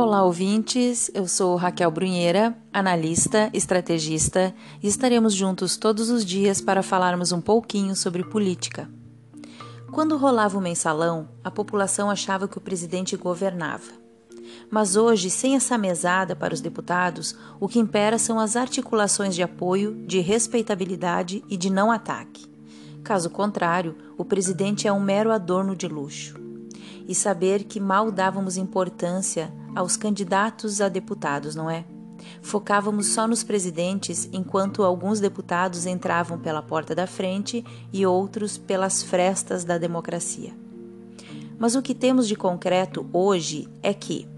[0.00, 1.10] Olá, ouvintes.
[1.12, 7.40] Eu sou Raquel Brunheira, analista, estrategista, e estaremos juntos todos os dias para falarmos um
[7.40, 8.88] pouquinho sobre política.
[9.90, 13.90] Quando rolava o mensalão, a população achava que o presidente governava.
[14.70, 19.42] Mas hoje, sem essa mesada para os deputados, o que impera são as articulações de
[19.42, 22.57] apoio, de respeitabilidade e de não ataque.
[23.08, 26.38] Caso contrário, o presidente é um mero adorno de luxo.
[27.08, 31.86] E saber que mal dávamos importância aos candidatos a deputados, não é?
[32.42, 39.02] Focávamos só nos presidentes, enquanto alguns deputados entravam pela porta da frente e outros pelas
[39.02, 40.52] frestas da democracia.
[41.58, 44.28] Mas o que temos de concreto hoje é que,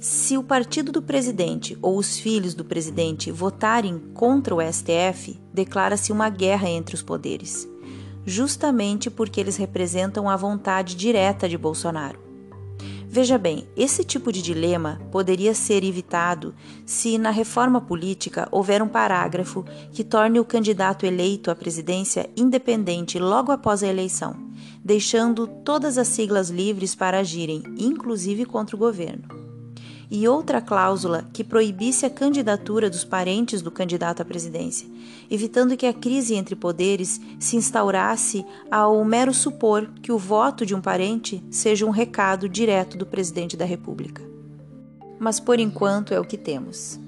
[0.00, 6.10] se o partido do presidente ou os filhos do presidente votarem contra o STF, declara-se
[6.10, 7.68] uma guerra entre os poderes,
[8.24, 12.30] justamente porque eles representam a vontade direta de Bolsonaro.
[13.12, 16.54] Veja bem, esse tipo de dilema poderia ser evitado
[16.86, 23.18] se na reforma política houver um parágrafo que torne o candidato eleito à presidência independente
[23.18, 24.36] logo após a eleição,
[24.84, 29.39] deixando todas as siglas livres para agirem, inclusive contra o governo
[30.10, 34.88] e outra cláusula que proibisse a candidatura dos parentes do candidato à presidência,
[35.30, 40.74] evitando que a crise entre poderes se instaurasse ao mero supor que o voto de
[40.74, 44.22] um parente seja um recado direto do presidente da República.
[45.18, 46.98] Mas por enquanto é o que temos.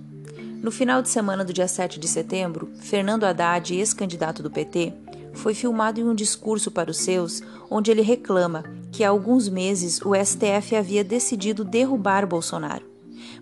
[0.63, 4.93] No final de semana do dia 7 de setembro, Fernando Haddad, ex-candidato do PT,
[5.33, 10.01] foi filmado em um discurso para os seus, onde ele reclama que há alguns meses
[10.03, 12.92] o STF havia decidido derrubar Bolsonaro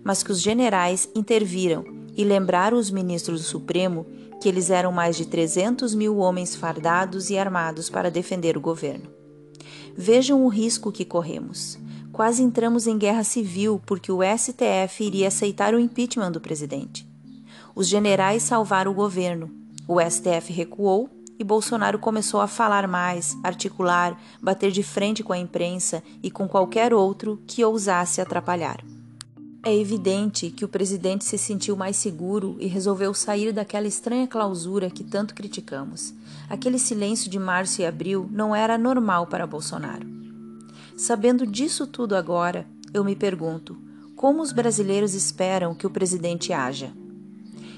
[0.03, 1.83] mas que os generais interviram
[2.15, 4.05] e lembraram os ministros do Supremo
[4.41, 9.07] que eles eram mais de 300 mil homens fardados e armados para defender o governo.
[9.95, 11.77] Vejam o risco que corremos.
[12.11, 17.07] Quase entramos em guerra civil porque o STF iria aceitar o impeachment do presidente.
[17.75, 19.49] Os generais salvaram o governo,
[19.87, 21.09] o STF recuou
[21.39, 26.47] e Bolsonaro começou a falar mais, articular, bater de frente com a imprensa e com
[26.47, 28.83] qualquer outro que ousasse atrapalhar.
[29.63, 34.89] É evidente que o presidente se sentiu mais seguro e resolveu sair daquela estranha clausura
[34.89, 36.15] que tanto criticamos.
[36.49, 40.07] Aquele silêncio de março e abril não era normal para Bolsonaro.
[40.97, 43.77] Sabendo disso tudo agora, eu me pergunto:
[44.15, 46.91] como os brasileiros esperam que o presidente haja?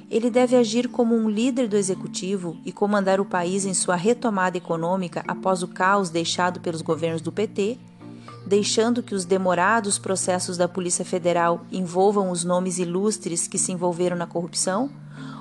[0.09, 4.57] Ele deve agir como um líder do executivo e comandar o país em sua retomada
[4.57, 7.77] econômica após o caos deixado pelos governos do PT
[8.45, 14.17] deixando que os demorados processos da Polícia Federal envolvam os nomes ilustres que se envolveram
[14.17, 14.89] na corrupção?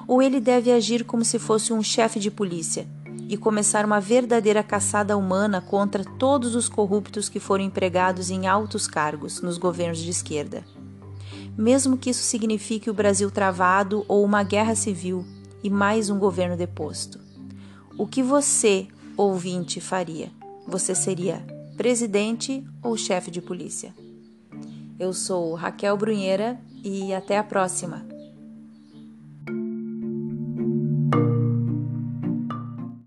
[0.07, 2.87] Ou ele deve agir como se fosse um chefe de polícia
[3.29, 8.87] e começar uma verdadeira caçada humana contra todos os corruptos que foram empregados em altos
[8.87, 10.65] cargos nos governos de esquerda?
[11.57, 15.25] Mesmo que isso signifique o Brasil travado ou uma guerra civil
[15.63, 17.21] e mais um governo deposto.
[17.99, 20.31] O que você, ouvinte, faria?
[20.67, 21.45] Você seria
[21.83, 23.93] presidente ou chefe de polícia.
[25.01, 28.12] Eu sou Raquel Brunheira e até a próxima!